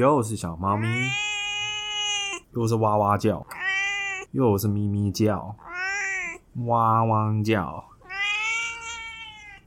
[0.00, 0.88] 又是小猫咪，
[2.54, 3.46] 又是哇哇叫，
[4.32, 5.54] 又是咪咪叫，
[6.64, 7.84] 哇哇叫。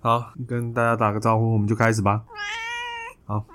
[0.01, 2.23] 好，跟大家打个招呼，我们就开始吧。
[3.25, 3.45] 好，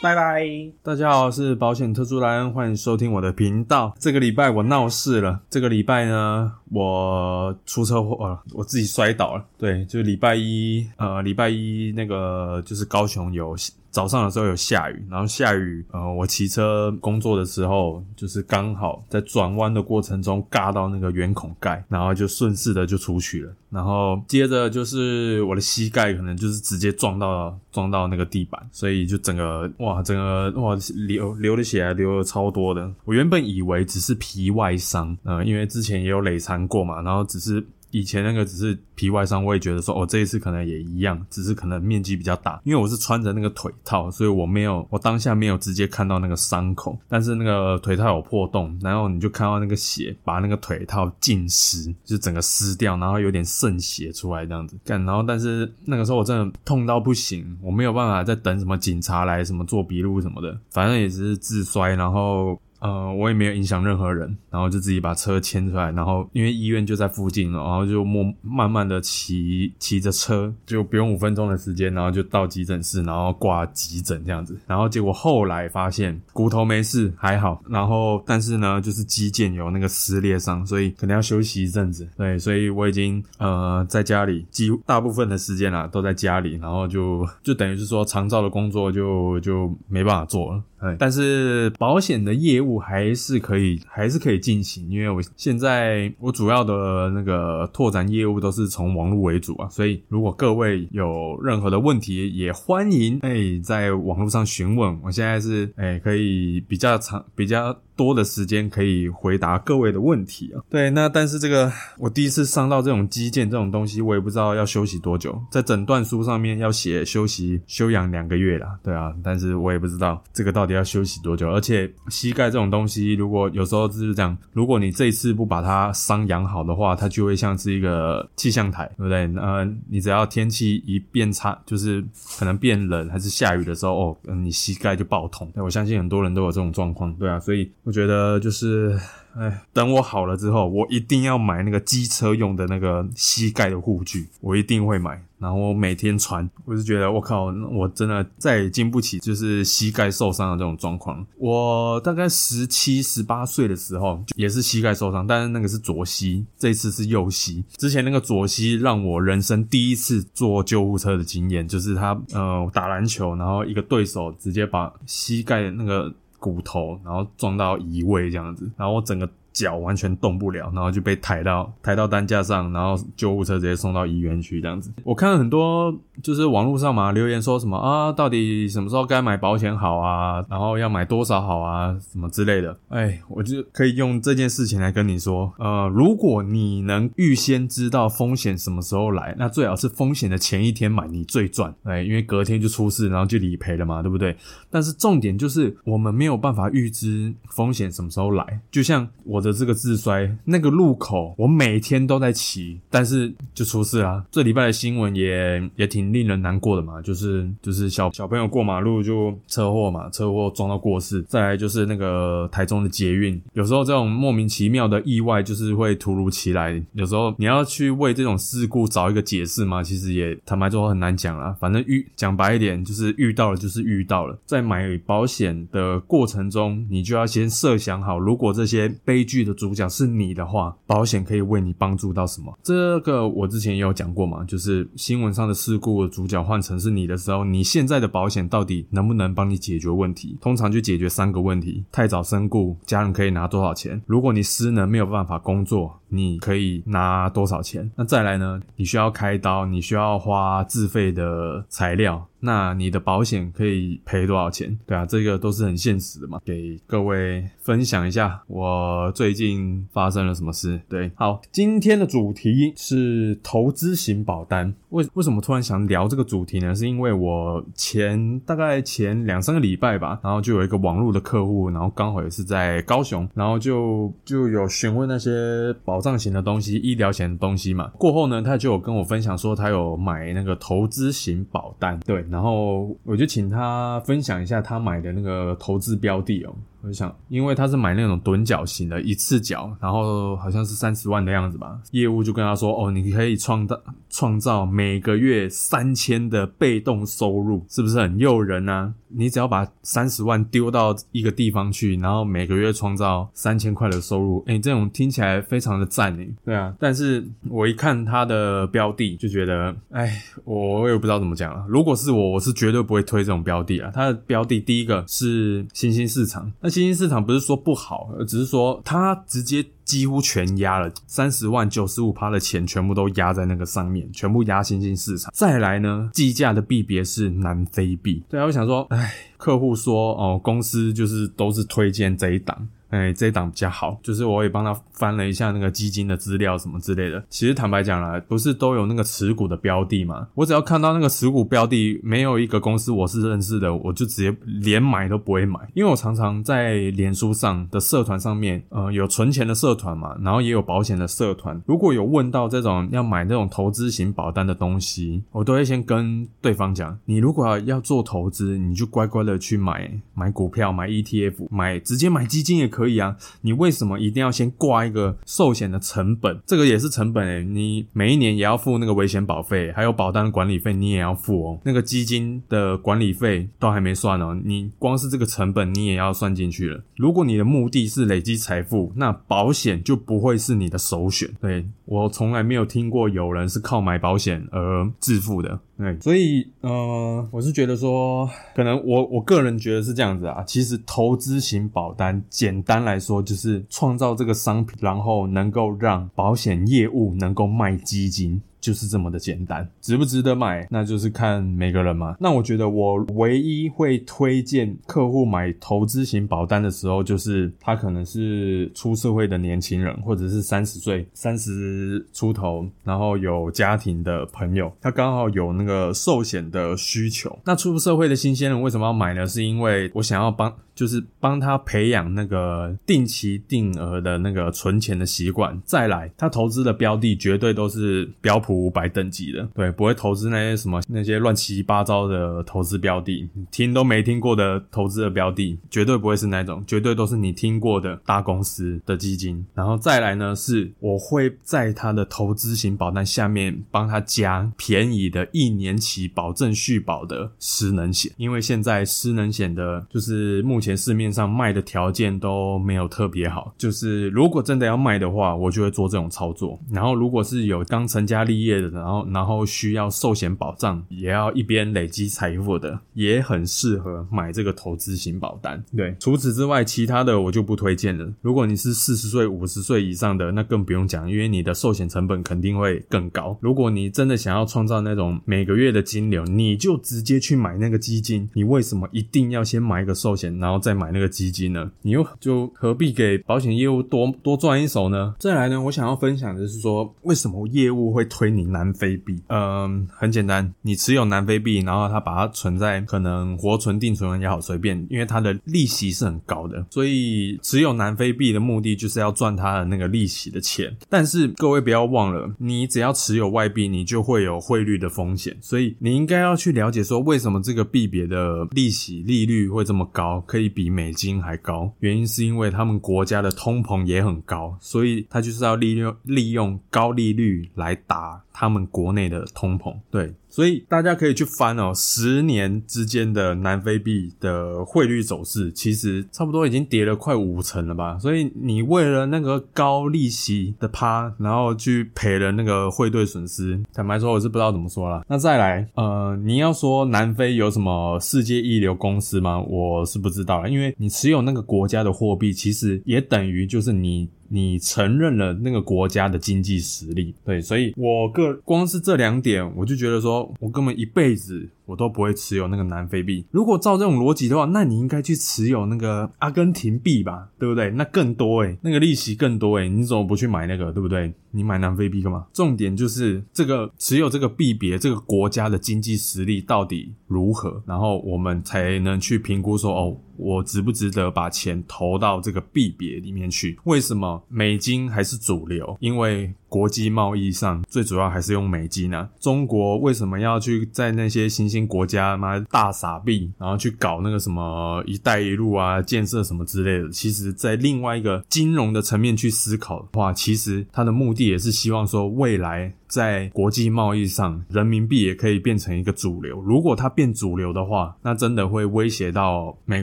[0.00, 0.46] 拜拜。
[0.80, 3.92] 大家好，我是保险特助莱恩，欢迎收听我的频道。
[3.98, 9.44] 这个礼拜我闹事了，这个礼拜呢，我出车祸了，我自己摔倒了。
[9.58, 13.56] 对，就礼拜一，呃，礼拜一那个就是高雄有。
[13.90, 32.90] 早上的时候有下雨，然后下雨，呃，我骑车工作的时候，就是刚好在转弯的过程中尬到那个圆孔盖，然后就顺势的就出去了，然后接着就是我的膝盖可能就是直接撞到撞到那个地板，所以就整个哇，整个哇流流的血流的超多的。
[33.04, 37.66] 我原本以为只是皮外伤，呃，因为之前也有累残过嘛，然后只是。
[37.90, 42.60] 以前那个只是皮外伤，我也觉得说，哦，这一次可能也一样，只是可能面积比较大。
[42.64, 54.78] 因为我是穿着那个腿套，所以我没有，我当下没有直接看到那个伤口，但是那个腿套有破洞，然后你就看到那个血把那个腿套浸湿，就整个湿掉，然后有点渗血出来这样子。
[54.84, 62.60] 干，然后但是那个时候我真的痛到不行，我没有办法再等什么警察来什么做笔录什么的，反正也是自摔，然后。
[62.80, 90.62] 呃，我也没有影响任何人，然后就自己把车牵出来，然后因为医院就在附近了，然后就默慢慢的骑骑着车，就不用五分钟的时间，然后就到急诊室，然后挂急诊这样子，然后结果后来发现骨头没事还好，然后但是呢就是肌腱有那个撕裂伤，所以可能要休息一阵子，对，所以我已经呃在家里几乎大部分的时间啦都在家里，然后就就等于是说长照的工作就就没办法做了。
[90.96, 107.78] 但是保险的业务还是可以，还是可以进行，因为我现在我主要的那个拓展业务都是从网络为主啊，所以如果各位有任何的问题，也欢迎哎在网络上询问，我现在是哎可以比较长比较。
[107.98, 110.62] 多的时间可以回答各位的问题啊。
[110.70, 115.36] 对，那但是这个我第一次伤到这种肌腱这种东西，我也不知道要休息多久。
[115.50, 121.50] 在诊断书上面要写休息休养两个月啦，对啊，但是我也不知道这个到底要休息多久。
[121.50, 129.28] 而且膝盖这种东西，如果有时候就是这样，如果你这一次不把它伤养好的话，它就会像是一个气象台，对不对？
[129.42, 132.04] 呃，你只要天气一变差，就是
[132.38, 135.50] 可能变冷还是下雨的时候，哦，你膝盖就爆痛。
[135.56, 137.68] 我相信很多人都有这种状况，对啊，所以。
[137.88, 139.00] 我觉得就是，
[139.34, 146.46] 哎，等我好了之后，我一定要买那个机车用的那个膝盖的护具，我一定会买，然后每天穿。
[146.66, 151.26] 我是觉得，我靠，我真的再也经不起就是膝盖受伤的这种状况。
[151.38, 157.64] 我大概十七、十八岁的时候也是膝盖受伤，但是那个是左膝，这次是右膝。
[157.78, 166.12] 之前那个左膝让我人生第一次坐救护车的经验，就是他呃打篮球，然后一个对手直接把膝盖那个。
[166.38, 169.28] 骨头，然后撞到移位这样子，然后我整个。
[169.58, 174.92] 脚完全动不了，然后就被抬到抬到担架上，然后救护车直接送到医院去这样子。
[175.02, 175.92] 我看很多
[176.22, 182.78] 就是网络上嘛留言说什么啊，到底什么时候该买保险好啊，然后要买多少好啊，什么之类的。
[182.88, 191.74] 哎，我就可以用这件事情来跟你说，呃，如果你能预先知道风险什么时候来，那最好是风险的前一天买，你最赚。
[191.82, 194.36] 哎，因为隔天就出事，然后就理赔了嘛，对不对？
[194.70, 199.47] 但是重点就是我们没有办法预知风险什么时候来，就像我。
[199.52, 204.24] 这个自摔那个路口，我每天都在骑，但是就出事啦。
[204.30, 211.22] 这礼拜的新闻也也挺令人难过的嘛，就是就是小小朋友过马路就车祸嘛，车祸撞到过世。
[211.22, 221.56] 再来就是那个台中的捷运，有时候这种莫名其妙的意外就是会突如其来，有时候你要去为这种事故找一个解释嘛，其实也坦白说很难讲啦。
[221.58, 224.38] 反正遇讲白一点，就是遇到了就是遇到了。
[224.44, 229.37] 在买保险的过程中，你就要先设想好，如果这些悲剧。
[229.38, 232.52] 剧的主角是你的话，保险可以为你帮助到什么？
[232.60, 240.36] 这个我之前也有讲过嘛，就是新闻上的事故主角换成是你的时候，你现在的保险到底能不能帮你解决问题？
[240.40, 244.02] 通常就解决三个问题：太早身故，家人可以拿多少钱？
[244.06, 247.88] 如果你失能没有办法工作，你可以拿多少钱？
[247.94, 248.60] 那再来呢？
[248.74, 252.26] 你需要开刀，你需要花自费的材料。
[252.40, 254.78] 那你的保险可以赔多少钱？
[254.86, 256.40] 对啊，这个都是很现实的嘛。
[256.44, 260.80] 给各位分享一下，我最近发生了什么事。
[260.88, 264.72] 对，好，今天的主题是投资型保单。
[264.90, 266.74] 为为什么突然想聊这个主题呢？
[266.74, 277.90] 是因为我前大概前两三个礼拜吧，然后就有一个网络的客户，然后刚好也是在高雄，然后就就有询问那些保障型的东西、医疗险的东西嘛。
[277.98, 281.98] 过后呢，他就有跟我分享说，他有买那个投资型保单。
[282.06, 282.24] 对。
[282.30, 286.54] 然后我就请他分享一下他买的那个投资标的哦。
[286.80, 291.78] 我就想，因为他是买那种趸缴型的，一次缴，然后好像是三十万的样子吧。
[291.90, 298.94] 业务就跟他说：“哦，你可以创造创造每个月三千的被动收入，是不是很诱人呢？
[299.10, 306.30] 你只要把三十万丢到一个地方去，然后每个月创造三千块的收入，哎，这种听起来非常的赞诶。
[306.44, 311.64] 对啊，但是我一看他的标的，就觉得，哎，我也不知道怎么讲了。
[311.68, 313.90] 如果是我，我是绝对不会推这种标的啊。
[313.94, 316.52] 他的标的第一个是新兴市场。
[316.68, 325.32] 新兴市场不是说不好，只是说它直接几乎全压了三十万九十五趴的钱，全部都压在那个上面，全部压新兴市场。
[325.34, 328.22] 再来呢，计价的币别是南非币。
[328.28, 332.68] 对啊，我想说，哎，客户说哦，公司就是都是推荐这一档。
[332.88, 337.22] 哎，这一档比较好，就是我也帮他翻了一下那个基金的资料什么之类的。
[337.28, 340.26] 其实坦白讲啦，不是都有那个持股的标的嘛？
[340.34, 345.60] 我只要看到那个持股标的没有一个公司我是认识的，我就直接连买都不会买。
[345.74, 351.60] 因为我常常在脸书上的社团上面，呃，有存钱的社团嘛，然后也有保险的社团。
[351.66, 362.77] 如果有问到这种要买那种投资型保单的东西，我都会先跟对方讲：你如果要做投资，你就乖乖的去买买股票、买 ETF、买直接买基金也可以。
[362.78, 366.40] 可以啊，你为什么一定要先挂一个寿险的成本？
[366.46, 371.58] 这个也是成本诶，你每一年也要付那个危险保费，还有保单管理费，你也要付哦。
[371.64, 376.80] 那个基金的管理费都还没算哦，你光是这个成本你也要算进去了。
[376.94, 381.28] 如果你的目的是累积财富，那保险就不会是你的首选。
[381.40, 385.58] 对我从来没有听过有人是靠买保险而致富的。
[385.76, 390.42] 对，所以呃，我是觉得说，可能我我个人觉得是这样子啊。
[390.44, 398.38] 其实投资型保单，简单来说就是创造这个商品，然后能够让保险业务能够卖基金。
[398.60, 402.16] 就是这么的简单，值不值得买，那就是看每个人嘛。
[402.18, 417.38] 那我觉得我唯一会推荐客户买投资型保单的时候，就是他可能是出社会的年轻人，或者是三十岁、三十出头，然后有家庭的朋友，他刚好有那个寿险的需求。
[417.44, 419.24] 那出社会的新鲜人为什么要买呢？
[419.24, 420.52] 是因为我想要帮。
[420.78, 439.44] 就是帮他培养那个定期定额的那个存钱的习惯，再来他投资的标的绝对都是标普五百等级的，对，不会投资那些什么那些乱七八糟的投资标的，听都没听过的投资的标的，绝对不会是那种，绝对都是你听过的大公司的基金。
[439.54, 450.67] 然后再来呢，是我会在他的投资型保单下面帮他加便宜的一年期保证续保的失能险，因为现在失能险的就是目前。
[450.68, 456.60] 前市面上卖的条件都没有特别好，就是如果真的要卖的话，我就会做这种操作。
[456.70, 465.64] 然后如果是有刚成家立业的，然后然后需要寿险保障，也要一边累积财富的，也很适合买这个投资型保单。
[465.74, 468.06] 对，除此之外，其他的我就不推荐了。
[468.20, 473.34] 如果你是四十岁、五十岁以上的，那更不用讲，因为你的寿险成本肯定会更高。
[473.40, 478.28] 如果你真的想要创造那种每个月的金流，你就直接去买那个基金。
[478.34, 480.57] 你为什么一定要先买一个寿险，然后？
[480.58, 481.70] 再买那个基金呢？
[481.82, 485.14] 你又就何必给保险业务多多赚一手呢？
[485.18, 489.16] 再来呢，我想要分享的是说，为什么业务会推你南非币？
[489.28, 500.76] 嗯，很简单，你持有南非币，然后他把它存在可能活存、定存也好，随便，因为它的利息是很高的，所以持有南非币的目的就是要赚它的那个利息的钱。
[500.88, 510.47] 但是各位不要忘了，你只要持有外币，你就会有汇率的风险，所以你应该要去了解说，为什么这个币别的利息利率会这么高，可以。
[510.48, 519.74] 比美金还高，原因是因为他们国家的通膨也很高，所以他就是要利用利用高利率来打他们国内的通膨。
[519.90, 520.14] 对。
[520.30, 527.98] 所以大家可以去翻哦，十年之间的南非币的汇率走势，其实差不多已经跌了快五成了吧。
[527.98, 535.02] 所以你为了那个高利息的趴，然后去赔了那个汇兑损失，坦白说我是不知道怎么说了。
[535.08, 539.40] 那再来，呃，你要说南非有什么世界一流公司吗？
[539.40, 544.08] 我是不知道，因为你持有那个国家的货币，其实也等于就是你。
[544.28, 551.48] 你承认了那个国家的经济实力，对，所以我个光是这两点，我就觉得说，我根本一辈子。
[551.68, 553.26] 我都不会持有那个南非币。
[553.30, 557.70] 如果照这种逻辑的话，那你应该去持有那个阿根廷币吧，对不对？
[557.72, 561.12] 那更多诶，那个利息更多诶，你怎么不去买那个，对不对？
[561.30, 562.26] 你买南非币干嘛？
[562.32, 573.58] 重点就是这个持有这个币别，这个国家的经济实力到底如何，然后我们才能去评估说，哦，我值不值得把钱投到这个币别里面去？
[573.64, 575.76] 为什么美金还是主流？
[575.80, 579.08] 因为国际贸易上，最主要还是用美金啊。
[579.20, 586.90] 中国为什么要去在那些新兴国家妈大傻币，然后去搞那个什么“一带一路”啊，建设什么之类的？
[586.90, 596.40] 其实，在另外一个金融的层面去思考的话，其实它的目的也是希望说，未来在国际贸易上，人民币也可以变成一个主流。
[596.40, 599.82] 如果它变主流的话，那真的会威胁到美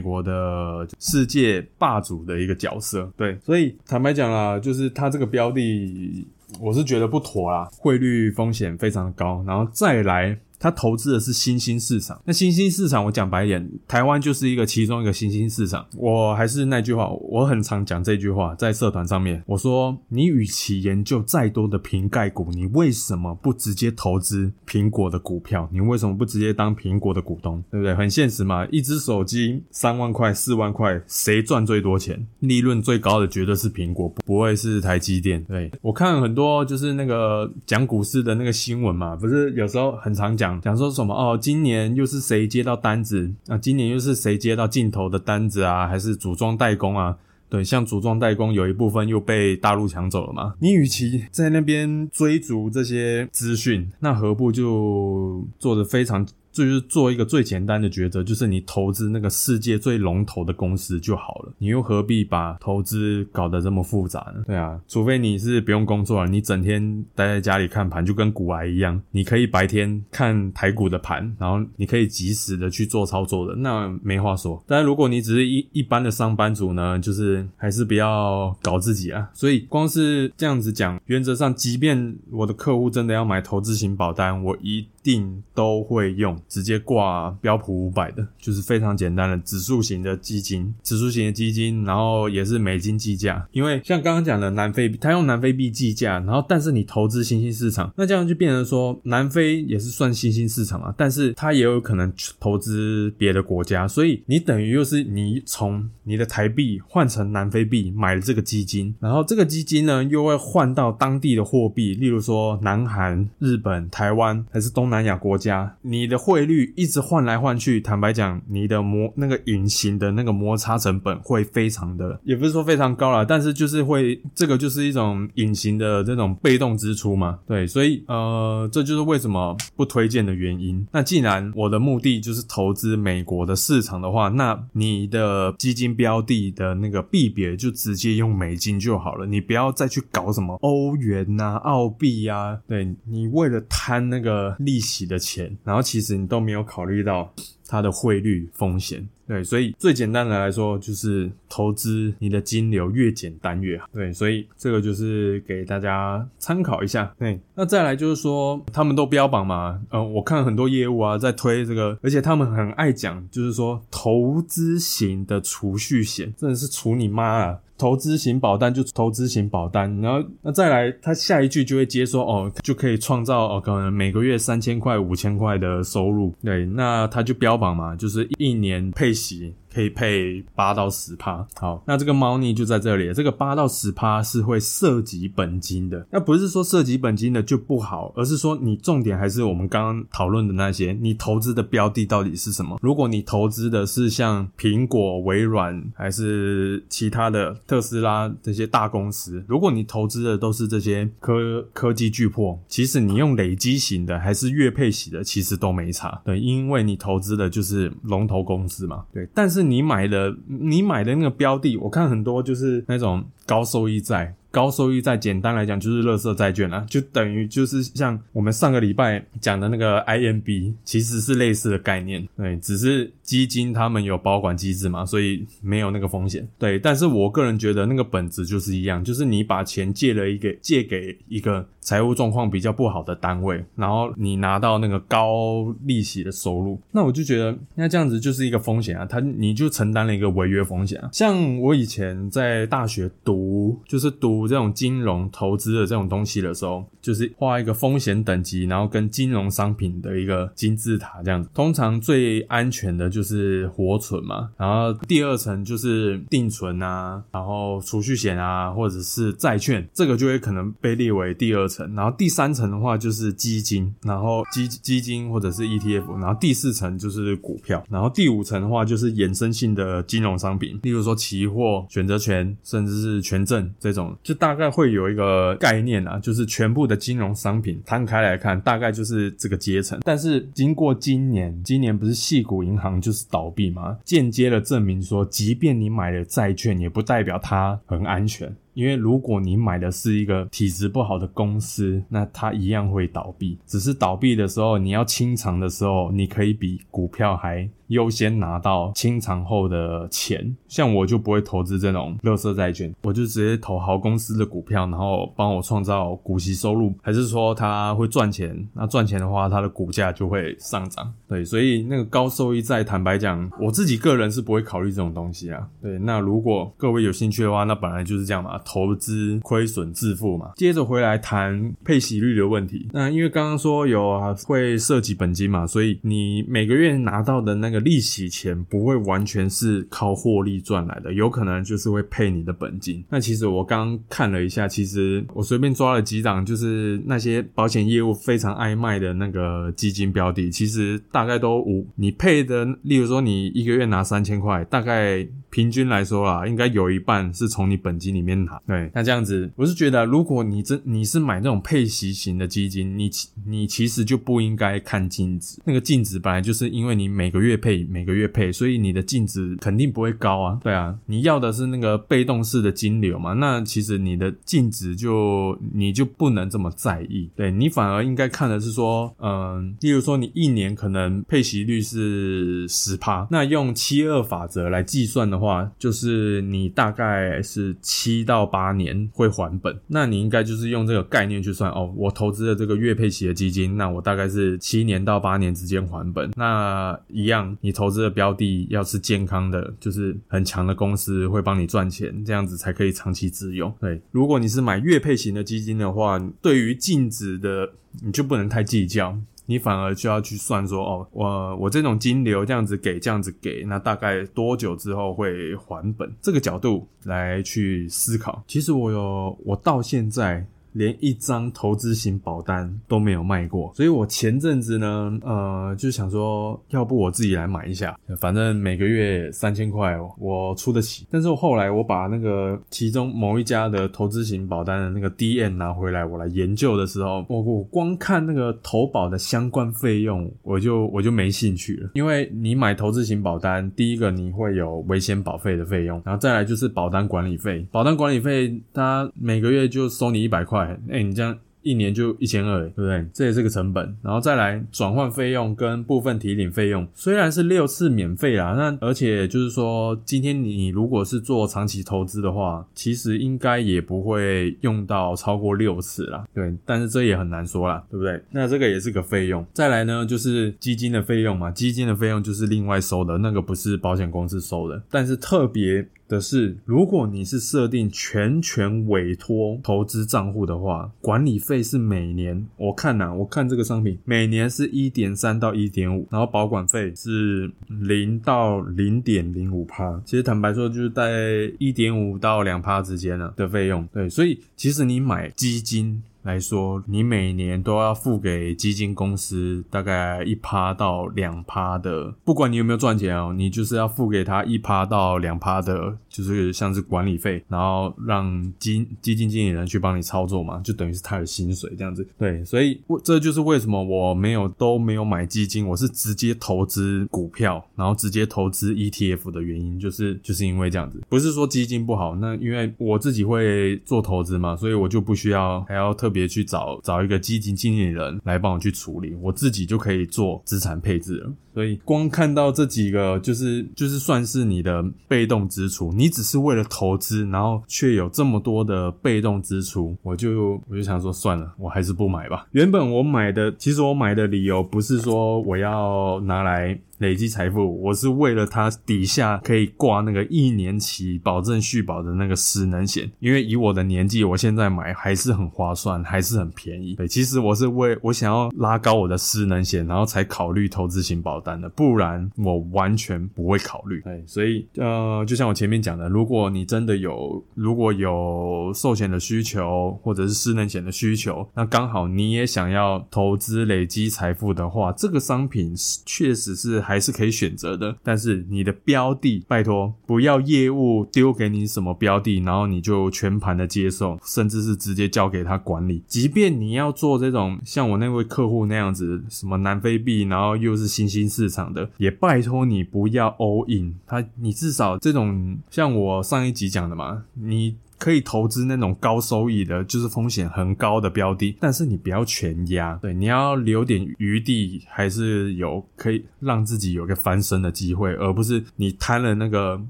[0.00, 3.10] 国的世界霸主的一个角色。
[3.16, 6.26] 对，所以坦白讲啦，就是它这个标的。
[6.60, 10.38] 我是觉得不妥啦，汇率风险非常高，然后再来。
[10.66, 15.86] 他投资的是新兴市场，那新兴市场我讲白一点，台湾就是一个其中一个新兴市场。
[15.94, 25.68] 我还是那句话，我很常讲这句话，在社团上面，我说你与其研究再多的瓶盖股，你为什么不直接投资苹果的股票？
[25.70, 27.62] 你为什么不直接当苹果的股东？
[27.70, 27.94] 对不对？
[27.94, 32.26] 很现实嘛，一只手机三万块、四万块，谁赚最多钱？
[32.40, 35.40] 利润最高的绝对是苹果，不会是台积电。
[35.44, 40.74] 对我看很多就是那个讲股市的那个新闻嘛，不是有时候很常讲讲。
[40.74, 41.38] 讲说什么哦？
[41.40, 43.56] 今年又是谁接到单子啊？
[43.58, 45.86] 今年又是谁接到镜头的单子啊？
[45.86, 47.16] 还是组装代工啊？
[47.48, 50.54] 对，像组装代工有一部分又被大陆抢走了嘛？
[50.60, 56.26] 你与其在那边追逐这些资讯，那何不就做的非常？
[56.64, 61.52] 就是做一个最简单的抉择，就是你投资那个世界最龙头的公司就好了。
[61.58, 64.42] 你又何必把投资搞得这么复杂呢？
[64.46, 69.00] 对啊，除非你是不用工作了，你整天待在家里看盘，就跟股癌一样。
[69.10, 74.62] 你可以白天看台股的盘，然后你可以及时的去做操作的，那没话说。
[74.66, 79.28] 但如果你只是一一般的上班族呢，就是还是不要搞自己啊。
[79.34, 86.36] 所以光是这样子讲，原则上，即便我的客户真的要买投资型保单，我一定都会用。
[86.48, 93.46] 直接挂标普五百的，就是非常简单的指数型的基金，指数型的基金，然后也是美金计价。
[93.52, 116.16] 因为像刚刚讲的南非币，它用南非币计价，然后但是你投资新兴市场，那这样就变成说南非也是算新兴市场啊，但是它也有可能投资别的国家，所以你等于又是你从你的台币换成南非币买了这个基金，然后这个基金呢又会换到当地的货币，例如说南韩、日本、台湾还是东南南亚国家，你的。
[116.26, 127.38] 汇率一直换来换去，坦白讲，你的摩那个隐形的那个摩擦成本会非常的，也不是说非常高了，但是就是会，这个就是一种隐形的这种被动支出嘛。
[127.46, 130.84] 对，所以呃，这就是为什么不推荐的原因。
[130.90, 142.58] 那既然我的目的就是投资美国的市场的话，那你的基金标的的那个币别就直接用美金就好了，你不要再去搞什么欧元呐、澳币呀。
[142.66, 146.26] 对你为了贪那个利息的钱，然后其实你。
[146.26, 147.32] 都没有考虑到
[147.68, 167.58] 它的汇率风险，对，所以最简单的来说就是投资你的金流越简单越好，对，所以这个就是给大家参考一下，对，那再来就是说他们都标榜嘛，嗯，我看很多业务啊在推这个，而且他们很爱讲，就是说投资型的储蓄险，真的是储你妈啊！
[167.78, 176.34] 投资型保单就投资型保单，然后那再来，他下一句就会接说哦，就可以创造哦，可能每个月三千块、五千块的收入。
[176.42, 179.54] 对，那他就标榜嘛，就是一年配息。
[179.76, 183.12] 可以配八到十趴，好，那这个猫腻就在这里。
[183.12, 192.78] 这个八到十趴是会涉及本金的，那不是说涉及本金的就不好，而是说你重点还是我们刚刚讨论的那些，你投资的标的到底是什么？
[192.80, 206.22] 如果你投资的是像苹果、微软还是其他的特斯拉这些大公司，如果你投资的都是这些科科技巨破，其实你用累积型的还是月配型的，其实都没差。
[206.24, 209.04] 对，因为你投资的就是龙头公司嘛。
[209.12, 209.65] 对，但是。
[209.70, 214.34] 你买的，你买的那个标的，我看很多就是那种高收益债。
[214.56, 226.78] 高收益债，简单来讲就是乐色债券啊，就等于就是像我们上个礼拜讲的那个 IMB，其实是类似的概念，对，只是基金他们有保管机制嘛，所以没有那个风险，对。
[226.78, 241.10] 但是我个人觉得那个本质就是一样，就是你把钱借了一个借给一个财务状况比较不好的单位，然后你拿到那个高利息的收入，那我就觉得那这样子就是一个风险啊，他你就承担了一个违约风险啊。
[241.12, 244.45] 像我以前在大学读，就是读。
[244.46, 251.50] 这种金融投资的这种东西的时候，就是画一个风险等级，然后跟金融商品的一个金字塔这样子。
[251.52, 261.92] 通常最安全的就是活存嘛，然后第二层就是定存啊，然后储蓄险啊，或者是债券，这个就会可能被列为第二层。
[261.94, 274.35] 然后第三层的话就是基金，然后基基金或者是 ETF，然后第四层就是股票，然后第五层的话就是衍生性的金融商品，例如说期货、选择权，甚至是权证这种就。
[274.36, 279.98] 大概会有一个概念啊，就是全部的金融商品摊开来看，大概就是这个阶层。
[280.04, 283.98] 但是经过今年，今年不是系股银行就是倒闭吗？
[284.04, 288.54] 间接的证明说，即便你买了债券，也不代表它很安全。
[288.76, 293.58] 因为如果你买的是一个体质不好的公司，那它一样会倒闭。
[293.64, 300.54] 只是倒闭的时候，你要清偿的时候，你可以比股票还优先拿到清偿后的钱。
[300.68, 308.68] 像我就不会投资这种垃圾债券，我就直接投好公司的股票，然后帮我创造股息收入，还是说它会赚钱？
[308.74, 311.10] 那赚钱的话，它的股价就会上涨。
[311.26, 315.66] 对，所以那个高收益债，坦白讲，我自己个人是不会考虑这种东西啊。
[315.80, 318.60] 对，那如果各位有兴趣的话，那本来就是这样嘛。
[318.66, 322.88] 投资亏损自负嘛，接着回来谈配息率的问题。
[322.92, 333.04] 那因为刚刚说有啊会涉及本金嘛，所以你每个月拿到的那个利息钱不会完全是靠获利赚来的，有可能就是会配你的本金。
[333.08, 345.26] 那其实我刚看了一下，其实我随便抓了几档，就是那些保险业务非常爱卖的那个基金标的，其实大概都五，你配的，例如说你一个月拿三千块，大概
[345.56, 348.60] 平均来说啦，应该有一半是从你本金里面拿。
[348.66, 353.10] 对，那这样子，我是觉得，如果你真你是买那种配息型的基金，你
[353.46, 355.58] 你其实就不应该看净值。
[355.64, 360.60] 那个净值本来就是因为你每个月配，每个月配，所以你的净值肯定不会高啊。
[360.62, 367.30] 对啊，你要的是那个被动式的金流嘛，那其实你的净值就你就不能这么在意。
[367.34, 378.46] 对你反而应该看的是说，嗯，例如说你一年可能配息率是十趴，那用七二法则来计算的话，话就是你大概是七到。
[378.56, 381.92] 八年会还本，那你应该就是用这个概念去算哦。
[381.94, 386.30] 我投资的这个月配息的基金，那我大概是七年到八年之间还本。
[386.36, 393.70] 那一样，你投资的标的要是健康的，就是很强的公司会帮你赚钱，这样子才可以长期自用。
[393.80, 397.68] 对，如果你是买月配型的基金的话，对于净值的
[398.02, 399.18] 你就不能太计较。
[399.46, 406.12] 你反而就要去算说，哦，我我这种金流这样子给，这样子给，那大概多久之后会还本？
[406.20, 408.44] 这个角度来去思考。
[408.46, 410.46] 其实我有，我到现在。
[410.76, 421.06] 连一张投资型保单都没有卖过，所以我前阵子呢，呃，就想说，要不我自己来买一下，反正每个月三千块，我出得起。
[421.10, 431.90] 但是后来我把那个其中某一家的投资型保单的那个 D N 拿回来，我来研究的时候，我我光看那个投保的相关费用，我就我就没兴趣了。
[431.94, 440.65] 因为你买投资型保单，第一个你会有危险保费的费用，然后再来就是保单管理费，保单管理费它每个月就收你一百块。
[440.90, 441.36] 哎，你这样。
[441.62, 443.04] 一年就一千二，对不对？
[443.12, 456.54] 这也是个成本，然后再来转换费用跟部分提领费用，虽然是六次免费啦，那而且就是说，今天你如果是做长期投资的话，其实应该也不会用到超过六次啦，对。
[456.64, 458.22] 但是这也很难说啦，对不对？
[458.30, 459.44] 那这个也是个费用。
[459.52, 464.80] 再来呢，就是基金的费用嘛，基金的费用就是另外收的，那个不是保险公司收的。
[464.88, 471.56] 但是特别的是，如果你是设定全权委托投资账户的话，管理费。
[471.66, 480.00] 是每年我看呐，我看这个商品每年是一点三到一点五，然后保管费是零到零点零五趴。
[480.04, 483.84] 其实坦白说，就是在一点五到两趴之间呢的费用。
[483.92, 486.00] 对，所以其实你买基金。
[486.26, 502.04] 来说，你每年都要付给基金公司大概一趴到两趴的，不管你有没有赚钱哦，你就是要付给他一趴到两趴的，就是像是管理费，然后让基基金经理人去帮你操作嘛，就等于是他的薪水这样子。
[502.18, 516.15] 对，所以这就是为什么我没有都没有买基金，我是直接投资股票，然后直接投资 ETF 的原因，就是就是因为这样子，不是说基金不好，那因为我自己会做投资嘛，所以我就不需要还要特别。
[516.16, 521.30] 别去找找一个基金经理人来帮我去处理，我自己就可以做资产配置了。
[521.52, 532.46] 所以光看到这几个，就是就是算是你的被动支出，你只是为了投资，然后却有这么多的被动支出，我就我就想说算了，我还是不买吧。
[532.52, 536.78] 原本我买的，其实我买的理由不是说我要拿来。
[536.98, 546.94] 累积财富，我是为了它底下可以挂那个一年期保证续保的那个失能险，因为以我的年纪，我现在买还是很划算，还是很便宜。
[546.94, 554.00] 对，其实我是为我想要拉高我的失能险，然后才考虑投资型保单的，不然我完全不会考虑。
[554.00, 565.74] 对，所以呃，就像我前面讲的，如果你真的有如果有寿险的需求，或者是失能险的需求，那刚好你也想要投资累积财富的话，这个商品
[566.06, 566.85] 确实是。
[566.86, 567.96] 还是可以选择的。
[568.04, 576.02] 但是你的标的，拜托不要业务丢给你什么标的，然后你就全盘的接受，甚至是直接交给他管理。
[576.06, 583.96] 即便你要做这种像我那位客户那样子，什么南非币，然后又是新兴市场的，也拜托你不要 all in。
[584.06, 587.76] 他你至少这种像我上一集讲的嘛，你。
[587.98, 599.80] 可以投资那种高收益的，就是风险很高的标的，但是你不要全压，对，你要留点余地，还是有可以让自己有个翻身的机会，而不是你贪了那个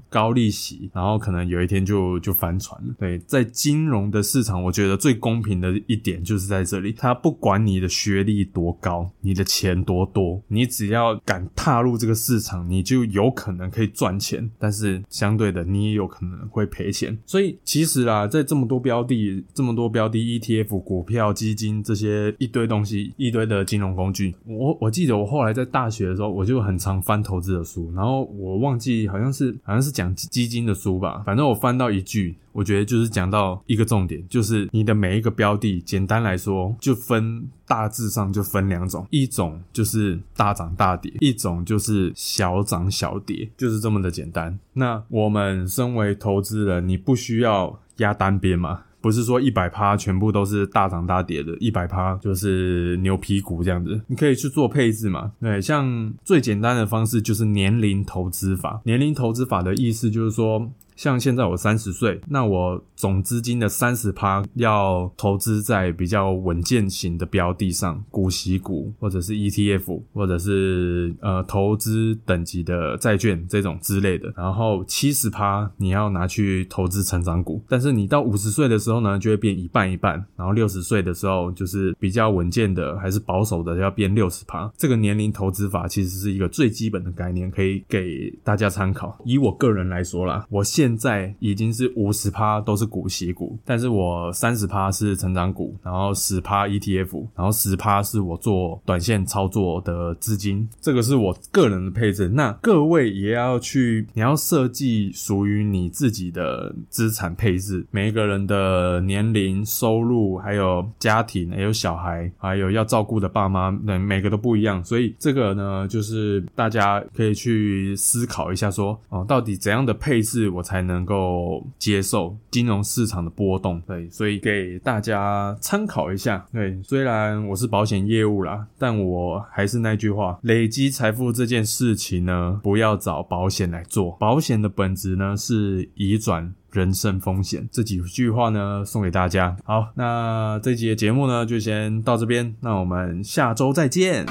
[0.09, 2.93] 高利息，然后可能有一天就就翻船了。
[2.97, 17.17] 对，在金融的市场，我觉得最公平的一点就是在这里，他不管你的学历多高，你的钱多多，你只要敢踏入这个市场，你就有可能可以赚钱，但是相对的，你也有可能会赔钱。
[17.25, 17.96] 所以其实。
[17.97, 32.35] 是啦，在这么多标的、这么多标的 ETF、股票、基金这些一堆东西、一堆的金融工具，我我记得我后来在大学的时候，我就很常翻投资的书，然后我忘记好像是好像是讲基金的书吧，反正我翻到一句。
[32.53, 44.57] 我觉得就是讲到一个重点，就是你的每一个标的，简单来说就分大致上就分两种，一种就是大涨大跌，一种就是小涨小跌，就是这么的简单。
[44.73, 48.81] 那我们身为投资人，你不需要压单边嘛？
[48.99, 55.31] 不是说一百趴全部都是大涨大跌的，一百趴就是牛皮股这样子，你可以去做配置嘛？
[55.39, 58.81] 对，像最简单的方式就是年龄投资法。
[58.85, 60.71] 年龄投资法的意思就是说。
[60.97, 74.33] 像现在我三十岁，那我总资金的三十趴要投资在比较稳健型的标的上，股息股或者是 ETF，或者是呃投资等级的债券这种之类的。
[74.35, 80.25] 然后七十趴你要拿去投资成长股，但是你到五十岁的时候呢，就会变一半一半。
[80.35, 84.67] 然后六十岁的时候就是比较稳健的，还是保守的要变六十趴。
[84.75, 89.15] 这个年龄投资法其实是一个最基本的概念，可以给大家参考。
[89.23, 102.29] 以我个人来说啦，我现现在已经是五十趴都是股息股，但是我三十趴是成长股，然后十趴 ETF，然后十趴是我做短线操作的资金，这个是我个人的配置。
[102.29, 107.85] 那各位也要去，你要设计属于你自己的资产配置。
[107.91, 120.76] 每一个人的年龄、收入，还有家庭，还有小孩，还有要照顾的爸妈，每每个都不一样，所以这个呢，就是大家可以去思考一下，说哦，到底怎样的配置我才。
[120.77, 126.45] 才能够接受金融市场的波动，对，所以给大家参考一下。
[126.53, 134.11] 对，虽然我是保险业务啦，但我还是那句话，累积财富这件事情呢，不要找保险来做。
[134.19, 137.67] 保险的本质呢是移转人身风险。
[137.71, 139.57] 这几句话呢送给大家。
[139.65, 144.27] 好，那这集的节目呢就先到这边，那我们下周再见。